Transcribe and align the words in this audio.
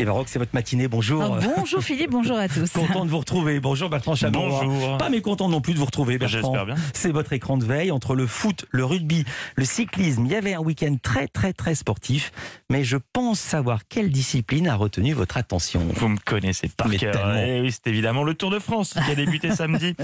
Et 0.00 0.04
Baroque, 0.04 0.28
c'est 0.28 0.38
votre 0.38 0.54
matinée. 0.54 0.86
Bonjour. 0.86 1.24
Oh, 1.42 1.44
bonjour 1.56 1.82
Philippe, 1.82 2.12
bonjour 2.12 2.38
à 2.38 2.46
tous. 2.48 2.70
Content 2.70 3.04
de 3.04 3.10
vous 3.10 3.18
retrouver. 3.18 3.58
Bonjour 3.58 3.90
Bertrand 3.90 4.14
Chameroy. 4.14 4.64
Bonjour. 4.64 4.96
Pas 4.96 5.08
mécontent 5.10 5.48
non 5.48 5.60
plus 5.60 5.74
de 5.74 5.78
vous 5.80 5.86
retrouver, 5.86 6.18
Bertrand. 6.18 6.40
J'espère 6.40 6.66
bien. 6.66 6.76
C'est 6.94 7.10
votre 7.10 7.32
écran 7.32 7.56
de 7.58 7.64
veille 7.64 7.90
entre 7.90 8.14
le 8.14 8.28
foot, 8.28 8.64
le 8.70 8.84
rugby, 8.84 9.24
le 9.56 9.64
cyclisme. 9.64 10.24
Il 10.26 10.30
y 10.30 10.36
avait 10.36 10.54
un 10.54 10.60
week-end 10.60 10.94
très, 11.02 11.26
très, 11.26 11.52
très 11.52 11.74
sportif. 11.74 12.30
Mais 12.70 12.84
je 12.84 12.96
pense 13.12 13.40
savoir 13.40 13.88
quelle 13.88 14.10
discipline 14.12 14.68
a 14.68 14.76
retenu 14.76 15.14
votre 15.14 15.36
attention. 15.36 15.80
Vous 15.96 16.08
me 16.08 16.18
connaissez 16.24 16.68
par 16.68 16.86
Mais 16.86 16.96
cœur. 16.98 17.14
tellement. 17.14 17.34
Eh 17.44 17.60
oui, 17.62 17.72
c'est 17.72 17.88
évidemment 17.90 18.22
le 18.22 18.34
Tour 18.34 18.50
de 18.52 18.60
France 18.60 18.94
qui 19.04 19.10
a 19.10 19.14
débuté 19.16 19.50
samedi. 19.54 19.96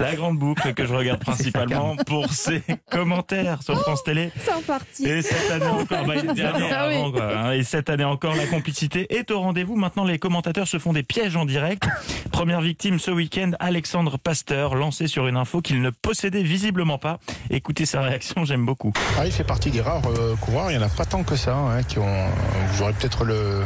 La 0.00 0.14
grande 0.14 0.38
boucle 0.38 0.72
que 0.72 0.86
je 0.86 0.94
regarde 0.94 1.20
principalement 1.20 1.96
pour 2.06 2.32
ses 2.32 2.62
commentaires 2.90 3.62
sur 3.62 3.78
France 3.82 4.02
Télé. 4.02 4.30
C'est 4.42 4.54
reparti. 4.54 5.04
Et 5.06 5.20
cette 5.20 5.50
année 5.50 5.66
encore, 5.66 6.06
bah, 6.06 6.14
l'année 6.14 6.32
dernière 6.34 6.68
Ah 6.74 6.88
oui. 6.88 6.94
avant, 6.94 7.12
quoi, 7.12 7.36
hein. 7.38 7.52
Et 7.52 7.64
cette 7.64 7.90
année 7.90 8.04
encore, 8.04 8.34
la 8.34 8.46
complicité 8.46 9.14
est 9.14 9.30
au 9.30 9.41
rendez-vous. 9.42 9.76
Maintenant, 9.76 10.04
les 10.04 10.18
commentateurs 10.18 10.66
se 10.66 10.78
font 10.78 10.92
des 10.92 11.02
pièges 11.02 11.36
en 11.36 11.44
direct. 11.44 11.84
Première 12.32 12.60
victime 12.60 12.98
ce 12.98 13.10
week-end, 13.10 13.50
Alexandre 13.60 14.18
Pasteur, 14.18 14.74
lancé 14.74 15.06
sur 15.06 15.26
une 15.28 15.36
info 15.36 15.60
qu'il 15.60 15.82
ne 15.82 15.90
possédait 15.90 16.42
visiblement 16.42 16.98
pas. 16.98 17.18
Écoutez 17.50 17.84
sa 17.86 18.00
réaction, 18.00 18.44
j'aime 18.44 18.64
beaucoup. 18.64 18.92
Ah, 19.18 19.26
il 19.26 19.32
fait 19.32 19.44
partie 19.44 19.70
des 19.70 19.80
rares 19.80 20.02
euh, 20.06 20.34
coureurs, 20.36 20.70
il 20.70 20.78
n'y 20.78 20.82
en 20.82 20.86
a 20.86 20.90
pas 20.90 21.04
tant 21.04 21.22
que 21.22 21.36
ça, 21.36 21.54
hein, 21.54 21.82
qui 21.82 21.98
ont. 21.98 22.26
Vous 22.72 22.82
aurez 22.82 22.92
peut-être 22.94 23.24
le. 23.24 23.62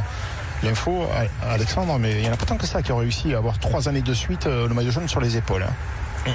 L'info, 0.62 1.02
à- 1.42 1.52
Alexandre, 1.52 1.98
mais 1.98 2.12
il 2.12 2.22
n'y 2.22 2.28
en 2.30 2.32
a 2.32 2.36
pas 2.38 2.46
tant 2.46 2.56
que 2.56 2.66
ça 2.66 2.82
qui 2.82 2.90
ont 2.90 2.96
réussi 2.96 3.34
à 3.34 3.38
avoir 3.38 3.58
trois 3.58 3.88
années 3.90 4.00
de 4.00 4.14
suite 4.14 4.46
euh, 4.46 4.66
le 4.66 4.74
maillot 4.74 4.90
jaune 4.90 5.06
sur 5.06 5.20
les 5.20 5.36
épaules. 5.36 5.62
hein. 5.62 6.32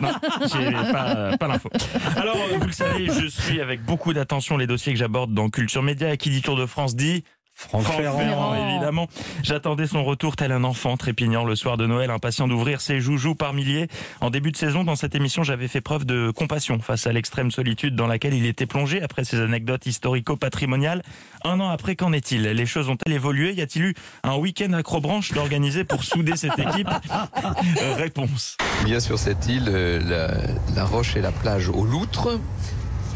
Non, 0.00 0.08
pas, 0.48 1.36
pas 1.36 1.48
l'info. 1.48 1.70
Alors, 2.16 2.36
euh, 2.36 2.58
vous 2.58 2.66
le 2.66 2.72
savez, 2.72 3.06
je 3.06 3.26
suis 3.26 3.60
avec 3.60 3.84
beaucoup 3.84 4.12
d'attention 4.12 4.56
les 4.56 4.66
dossiers 4.66 4.92
que 4.92 4.98
j'aborde 4.98 5.32
dans 5.34 5.50
Culture 5.50 5.82
Média. 5.82 6.12
Et 6.12 6.16
qui 6.16 6.30
dit 6.30 6.42
Tour 6.42 6.56
de 6.56 6.66
France 6.66 6.96
dit 6.96 7.24
Franck 7.68 7.82
Franck 7.82 7.96
Ferrand. 7.96 8.18
Ferrand, 8.18 8.68
évidemment. 8.68 9.08
J'attendais 9.42 9.86
son 9.86 10.04
retour 10.04 10.36
tel 10.36 10.52
un 10.52 10.64
enfant 10.64 10.96
trépignant 10.96 11.44
le 11.44 11.56
soir 11.56 11.76
de 11.76 11.86
Noël, 11.86 12.10
impatient 12.10 12.48
d'ouvrir 12.48 12.80
ses 12.80 13.00
joujoux 13.00 13.34
par 13.34 13.52
milliers. 13.52 13.88
En 14.20 14.30
début 14.30 14.52
de 14.52 14.56
saison, 14.56 14.84
dans 14.84 14.96
cette 14.96 15.14
émission, 15.14 15.42
j'avais 15.42 15.68
fait 15.68 15.80
preuve 15.80 16.04
de 16.04 16.30
compassion 16.30 16.78
face 16.80 17.06
à 17.06 17.12
l'extrême 17.12 17.50
solitude 17.50 17.94
dans 17.96 18.06
laquelle 18.06 18.34
il 18.34 18.46
était 18.46 18.66
plongé 18.66 19.02
après 19.02 19.24
ses 19.24 19.40
anecdotes 19.40 19.86
historico-patrimoniales. 19.86 21.02
Un 21.44 21.60
an 21.60 21.70
après, 21.70 21.96
qu'en 21.96 22.12
est-il? 22.12 22.42
Les 22.42 22.66
choses 22.66 22.88
ont-elles 22.88 23.14
évolué? 23.14 23.52
Y 23.52 23.62
a-t-il 23.62 23.84
eu 23.84 23.94
un 24.22 24.36
week-end 24.36 24.72
acrobranche 24.72 25.32
d'organiser 25.32 25.84
pour 25.84 26.04
souder 26.04 26.36
cette 26.36 26.58
équipe? 26.58 26.88
Euh, 26.88 27.94
Réponse. 27.96 28.56
Il 28.82 28.88
y 28.88 28.94
a 28.94 29.00
sur 29.00 29.18
cette 29.18 29.46
île 29.46 29.68
euh, 29.68 30.00
la, 30.00 30.74
la 30.74 30.84
roche 30.84 31.16
et 31.16 31.20
la 31.20 31.32
plage 31.32 31.68
aux 31.68 31.84
loutres, 31.84 32.38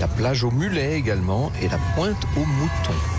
la 0.00 0.08
plage 0.08 0.44
aux 0.44 0.50
mulets 0.50 0.96
également 0.96 1.50
et 1.62 1.68
la 1.68 1.78
pointe 1.94 2.22
aux 2.36 2.44
moutons. 2.44 3.15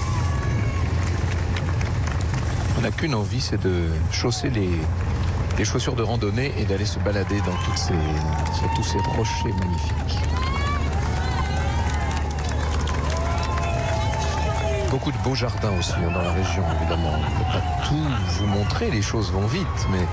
N'a 2.87 2.93
qu'une 2.93 3.15
envie, 3.15 3.41
c'est 3.41 3.61
de 3.61 3.89
chausser 4.13 4.49
les, 4.49 5.65
chaussures 5.65 5.95
de 5.95 6.03
randonnée 6.03 6.53
et 6.57 6.63
d'aller 6.63 6.85
se 6.85 6.99
balader 6.99 7.35
dans 7.39 7.75
sur 7.75 8.73
tous 8.77 8.83
ces 8.83 8.97
rochers 8.99 9.51
magnifiques. 9.59 10.19
Beaucoup 14.89 15.11
de 15.11 15.17
beaux 15.17 15.35
jardins 15.35 15.73
aussi 15.77 15.91
hein, 15.97 16.13
dans 16.13 16.21
la 16.21 16.31
région, 16.31 16.63
évidemment. 16.79 17.11
On 17.11 17.17
ne 17.17 17.43
peut 17.43 17.51
pas 17.51 17.63
tout 17.89 18.07
vous 18.39 18.47
montrer, 18.47 18.89
les 18.89 19.01
choses 19.01 19.33
vont 19.33 19.47
vite, 19.47 19.67
mais 19.91 20.07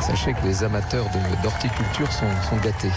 sachez 0.00 0.32
que 0.32 0.46
les 0.46 0.62
amateurs 0.62 1.06
d'horticulture 1.42 2.12
sont 2.12 2.56
gâtés. 2.62 2.92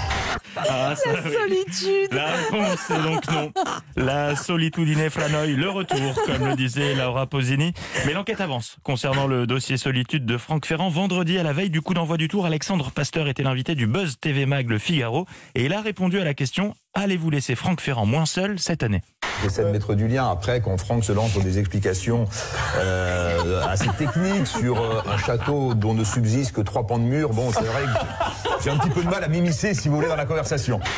Ah, 0.58 0.96
ça, 0.96 1.10
oui. 1.24 1.32
Solitude. 1.34 2.14
La 2.14 2.32
réponse 2.32 2.90
est 2.90 3.04
donc 3.04 3.32
non. 3.32 3.52
La 3.96 4.36
solitudine 4.36 5.10
flanoï, 5.10 5.56
le 5.56 5.70
retour, 5.70 6.16
comme 6.26 6.48
le 6.48 6.56
disait 6.56 6.96
Laura 6.96 7.28
Posini. 7.28 7.74
Mais 8.06 8.14
l'enquête 8.14 8.42
avance 8.42 8.78
concernant 8.84 9.28
le 9.28 9.48
dossier 9.48 9.78
solitude 9.78 10.26
de 10.26 10.38
Franck 10.38 10.66
Ferrand. 10.66 10.90
Vendredi, 10.90 11.38
à 11.38 11.44
la 11.44 11.54
veille 11.54 11.70
du 11.70 11.82
coup 11.82 11.94
d'envoi 11.94 12.18
du 12.18 12.28
tour, 12.28 12.46
Alexandre 12.46 12.92
Pasteur 12.92 13.28
était 13.28 13.44
l'invité 13.44 13.76
du 13.76 13.88
Buzz 13.88 14.18
TV 14.20 14.46
Mag 14.46 14.70
Le 14.70 14.78
Figaro 14.78 15.26
et 15.56 15.66
il 15.66 15.74
a 15.74 15.82
répondu 15.82 16.20
à 16.20 16.24
la 16.24 16.34
question 16.34 16.76
Allez-vous 16.94 17.30
laisser 17.30 17.56
Franck 17.56 17.82
Ferrand 17.82 18.06
moins 18.06 18.26
seul 18.26 18.58
cette 18.58 18.82
année? 18.82 19.02
J'essaie 19.44 19.64
de 19.64 19.70
mettre 19.70 19.94
du 19.96 20.08
lien. 20.08 20.30
Après, 20.30 20.62
quand 20.62 20.78
Franck 20.78 21.04
se 21.04 21.12
lance 21.12 21.34
dans 21.34 21.42
des 21.42 21.60
explications 21.60 22.26
euh, 22.78 23.62
assez 23.68 23.90
techniques 23.98 24.48
sur 24.48 24.82
euh, 24.82 25.02
un 25.12 25.18
château 25.18 25.74
dont 25.74 25.94
ne 25.94 26.04
subsistent 26.04 26.54
que 26.54 26.62
trois 26.62 26.88
pans 26.88 26.98
de 26.98 27.04
mur, 27.04 27.30
bon, 27.32 27.52
c'est 27.52 27.66
vrai 27.66 27.84
que 27.84 28.64
j'ai 28.64 28.70
un 28.70 28.78
petit 28.78 28.90
peu 28.90 29.04
de 29.04 29.10
mal 29.10 29.24
à 29.24 29.28
m'immiscer, 29.28 29.74
si 29.74 29.90
vous 29.90 29.96
voulez, 29.96 30.08
dans 30.08 30.16
la 30.16 30.26
conversation. 30.26 30.80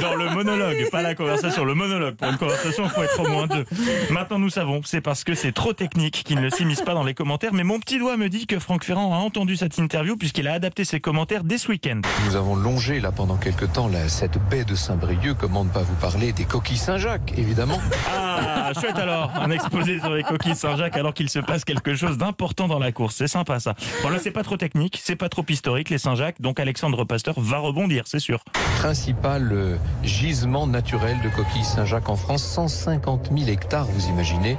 Dans 0.00 0.14
le 0.14 0.30
monologue, 0.30 0.88
pas 0.90 1.02
la 1.02 1.14
conversation, 1.14 1.64
le 1.64 1.74
monologue. 1.74 2.14
Pour 2.14 2.28
une 2.28 2.38
conversation, 2.38 2.84
il 2.84 2.90
faut 2.90 3.02
être 3.02 3.20
au 3.20 3.28
moins 3.28 3.46
deux. 3.46 3.64
Maintenant, 4.10 4.38
nous 4.38 4.48
savons, 4.48 4.80
c'est 4.84 5.00
parce 5.00 5.24
que 5.24 5.34
c'est 5.34 5.52
trop 5.52 5.72
technique 5.72 6.22
qu'il 6.24 6.40
ne 6.40 6.48
s'immisce 6.48 6.82
pas 6.82 6.94
dans 6.94 7.02
les 7.04 7.12
commentaires. 7.14 7.52
Mais 7.52 7.64
mon 7.64 7.80
petit 7.80 7.98
doigt 7.98 8.16
me 8.16 8.28
dit 8.28 8.46
que 8.46 8.58
Franck 8.58 8.84
Ferrand 8.84 9.12
a 9.12 9.18
entendu 9.18 9.56
cette 9.56 9.78
interview 9.78 10.16
puisqu'il 10.16 10.48
a 10.48 10.52
adapté 10.52 10.84
ses 10.84 11.00
commentaires 11.00 11.44
dès 11.44 11.58
ce 11.58 11.68
week-end. 11.68 12.00
Nous 12.26 12.36
avons 12.36 12.56
longé 12.56 13.00
là 13.00 13.12
pendant 13.12 13.36
quelque 13.36 13.64
temps 13.64 13.88
là, 13.88 14.08
cette 14.08 14.38
baie 14.48 14.64
de 14.64 14.74
Saint-Brieuc. 14.74 15.36
Comment 15.38 15.64
ne 15.64 15.70
pas 15.70 15.82
vous 15.82 15.94
parler 15.96 16.32
des 16.32 16.44
coquilles 16.44 16.76
Saint-Jacques, 16.76 17.29
évidemment. 17.36 17.78
Ah, 18.08 18.72
chouette 18.78 18.98
alors, 18.98 19.32
un 19.36 19.50
exposé 19.50 19.98
sur 19.98 20.10
les 20.10 20.22
coquilles 20.22 20.54
Saint-Jacques 20.54 20.96
alors 20.96 21.14
qu'il 21.14 21.28
se 21.28 21.38
passe 21.38 21.64
quelque 21.64 21.94
chose 21.94 22.18
d'important 22.18 22.68
dans 22.68 22.78
la 22.78 22.92
course. 22.92 23.16
C'est 23.16 23.28
sympa 23.28 23.60
ça. 23.60 23.74
Bon 24.02 24.08
là, 24.10 24.18
c'est 24.20 24.30
pas 24.30 24.42
trop 24.42 24.56
technique, 24.56 25.00
c'est 25.02 25.16
pas 25.16 25.28
trop 25.28 25.44
historique 25.48 25.90
les 25.90 25.98
Saint-Jacques, 25.98 26.40
donc 26.40 26.60
Alexandre 26.60 27.04
Pasteur 27.04 27.34
va 27.38 27.58
rebondir, 27.58 28.04
c'est 28.06 28.18
sûr. 28.18 28.44
Principal 28.78 29.50
euh, 29.52 29.76
gisement 30.02 30.66
naturel 30.66 31.16
de 31.22 31.28
coquilles 31.28 31.64
Saint-Jacques 31.64 32.08
en 32.08 32.16
France, 32.16 32.42
150 32.42 33.30
000 33.36 33.50
hectares, 33.50 33.86
vous 33.86 34.08
imaginez. 34.08 34.56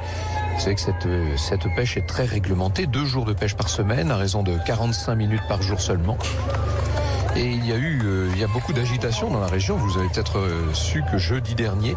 Vous 0.56 0.60
savez 0.60 0.76
que 0.76 0.82
cette, 0.82 1.06
euh, 1.06 1.38
cette 1.38 1.68
pêche 1.76 1.98
est 1.98 2.06
très 2.08 2.26
réglementée, 2.26 2.86
deux 2.86 3.06
jours 3.06 3.26
de 3.26 3.34
pêche 3.34 3.56
par 3.56 3.70
semaine, 3.70 4.12
à 4.12 4.18
raison 4.18 4.44
de 4.44 4.58
45 4.66 5.16
minutes 5.16 5.42
par 5.48 5.62
jour 5.62 5.80
seulement. 5.80 6.18
Et 7.36 7.46
il 7.46 7.66
y 7.66 7.72
a 7.72 7.78
eu, 7.78 8.02
euh, 8.04 8.30
il 8.34 8.40
y 8.40 8.44
a 8.44 8.48
beaucoup 8.48 8.74
d'agitation 8.74 9.30
dans 9.30 9.40
la 9.40 9.48
région. 9.48 9.78
Vous 9.78 9.98
avez 9.98 10.10
peut-être 10.10 10.38
euh, 10.40 10.74
su 10.74 11.02
que 11.10 11.18
jeudi 11.18 11.56
dernier, 11.56 11.96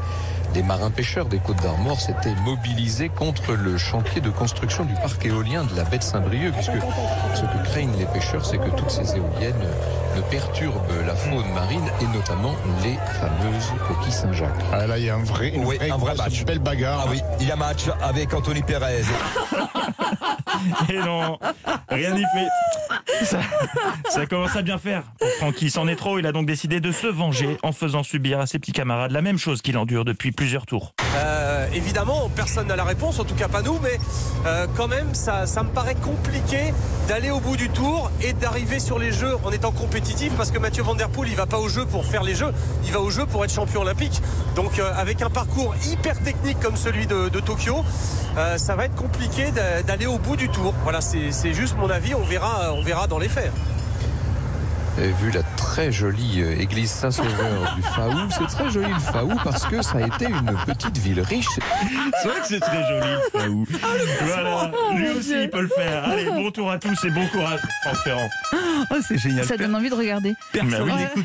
des 0.52 0.62
marins 0.62 0.90
pêcheurs 0.92 1.26
des 1.26 1.38
Côtes 1.38 1.60
d'Armor 1.62 2.00
s'étaient 2.00 2.34
mobilisés 2.44 3.08
contre 3.08 3.52
le 3.54 3.76
chantier 3.76 4.20
de 4.20 4.30
construction 4.30 4.84
du 4.84 4.94
parc 4.94 5.26
éolien 5.26 5.64
de 5.64 5.74
la 5.76 5.82
baie 5.84 5.98
de 5.98 6.04
Saint-Brieuc, 6.04 6.52
puisque 6.54 6.70
ce 7.34 7.40
que 7.42 7.64
craignent 7.68 7.96
les 7.98 8.06
pêcheurs, 8.06 8.46
c'est 8.46 8.58
que 8.58 8.70
toutes 8.76 8.90
ces 8.90 9.16
éoliennes 9.16 9.66
ne 10.16 10.20
perturbent 10.22 10.86
la 11.04 11.16
faune 11.16 11.52
marine 11.52 11.90
et 12.00 12.06
notamment 12.16 12.54
les 12.84 12.96
fameuses 13.18 13.72
coquilles 13.88 14.12
Saint-Jacques. 14.12 14.50
Ah, 14.72 14.86
là, 14.86 14.96
il 14.98 15.04
y 15.06 15.10
a 15.10 15.16
un 15.16 15.24
vrai, 15.24 15.48
une 15.48 15.64
Oui, 15.64 15.76
vraie 15.78 15.90
un 15.90 15.96
vrai 15.96 16.14
match. 16.14 16.44
belle 16.44 16.60
bagarre. 16.60 17.02
Ah 17.06 17.08
oui, 17.10 17.20
il 17.40 17.48
y 17.48 17.50
a 17.50 17.56
match 17.56 17.86
avec 18.00 18.32
Anthony 18.32 18.62
Perez. 18.62 19.02
Et 20.88 20.98
non, 20.98 21.36
rien 21.88 22.12
n'y 22.12 22.22
fait. 22.22 22.46
Ça, 24.08 24.26
commence 24.26 24.56
à 24.56 24.62
bien 24.62 24.78
faire. 24.78 25.04
Pour 25.18 25.28
Francky, 25.38 25.70
c'en 25.70 25.88
est 25.88 25.96
trop, 25.96 26.18
il 26.18 26.26
a 26.26 26.32
donc 26.32 26.46
décidé 26.46 26.80
de 26.80 26.92
se 26.92 27.06
venger 27.06 27.56
en 27.62 27.72
faisant 27.72 28.02
subir 28.02 28.40
à 28.40 28.46
ses 28.46 28.58
petits 28.58 28.72
camarades 28.72 29.10
la 29.10 29.22
même 29.22 29.38
chose 29.38 29.62
qu'il 29.62 29.76
endure 29.78 30.04
depuis 30.04 30.32
plusieurs 30.32 30.66
tours. 30.66 30.94
Euh, 31.16 31.66
évidemment, 31.72 32.28
personne 32.34 32.66
n'a 32.66 32.76
la 32.76 32.84
réponse, 32.84 33.18
en 33.20 33.24
tout 33.24 33.34
cas 33.34 33.48
pas 33.48 33.62
nous, 33.62 33.78
mais 33.82 33.98
euh, 34.46 34.66
quand 34.76 34.88
même, 34.88 35.14
ça, 35.14 35.44
me 35.62 35.68
paraît 35.70 35.94
compliqué 35.94 36.74
d'aller 37.08 37.30
au 37.30 37.38
bout 37.40 37.56
du 37.56 37.68
tour 37.68 38.10
et 38.20 38.32
d'arriver 38.32 38.80
sur 38.80 38.98
les 38.98 39.12
Jeux 39.12 39.36
en 39.44 39.52
étant 39.52 39.70
compétitif, 39.70 40.32
parce 40.36 40.50
que 40.50 40.58
Mathieu 40.58 40.82
Van 40.82 40.94
Der 40.94 41.08
Poel, 41.08 41.28
il 41.30 41.36
va 41.36 41.46
pas 41.46 41.58
aux 41.58 41.68
Jeux 41.68 41.86
pour 41.86 42.04
faire 42.04 42.22
les 42.24 42.34
Jeux, 42.34 42.52
il 42.84 42.92
va 42.92 43.00
aux 43.00 43.10
Jeux 43.10 43.26
pour 43.26 43.44
être 43.44 43.52
champion 43.52 43.82
olympique. 43.82 44.20
Donc, 44.56 44.78
euh, 44.78 44.90
avec 44.96 45.22
un 45.22 45.30
parcours 45.30 45.74
hyper 45.86 46.18
technique 46.20 46.58
comme 46.60 46.76
celui 46.76 47.06
de, 47.06 47.28
Tokyo, 47.40 47.84
ça 48.56 48.74
va 48.74 48.86
être 48.86 48.94
compliqué 48.96 49.50
d'a- 49.52 49.82
d'aller 49.82 50.06
au 50.06 50.18
bout 50.18 50.36
du 50.36 50.48
tour. 50.48 50.72
Voilà, 50.82 51.00
c'est 51.00 51.30
c'est 51.30 51.52
juste 51.52 51.76
mon 51.76 51.90
avis, 51.90 52.14
on 52.14 52.24
verra, 52.24 52.72
on 52.72 52.82
verra 52.82 53.06
dans 53.06 53.18
les 53.18 53.28
faits. 53.28 53.52
Vous 54.96 55.02
avez 55.02 55.12
vu 55.12 55.30
la 55.32 55.42
très 55.56 55.90
jolie 55.90 56.42
euh, 56.42 56.60
église 56.60 56.90
Saint-Sauveur 56.90 57.74
du 57.74 57.82
Faou. 57.82 58.12
C'est 58.30 58.46
très 58.46 58.70
joli 58.70 58.92
le 58.92 59.00
Faou 59.00 59.32
parce 59.42 59.66
que 59.66 59.82
ça 59.82 59.98
a 59.98 60.06
été 60.06 60.26
une 60.26 60.56
petite 60.66 60.98
ville 60.98 61.20
riche. 61.20 61.48
C'est 62.22 62.28
vrai 62.28 62.40
que 62.40 62.46
c'est 62.46 62.60
très 62.60 62.86
joli, 62.86 63.06
le 63.12 63.40
Faou. 63.40 63.66
Voilà, 64.22 64.70
lui 64.94 65.08
mon 65.08 65.18
aussi 65.18 65.28
Dieu. 65.30 65.42
il 65.42 65.50
peut 65.50 65.62
le 65.62 65.68
faire. 65.68 66.04
Allez, 66.04 66.26
bon 66.26 66.50
tour 66.52 66.70
à 66.70 66.78
tous 66.78 67.04
et 67.04 67.10
bon 67.10 67.26
courage, 67.26 67.60
Franck 67.82 67.96
Ferrand. 68.04 68.28
Oh, 68.90 68.96
c'est 69.06 69.18
génial. 69.18 69.44
Ça 69.44 69.56
donne 69.56 69.74
envie 69.74 69.90
de 69.90 69.94
regarder. 69.94 70.34
Personne 70.52 70.82
oui. 70.82 70.94
n'écoute 70.94 71.22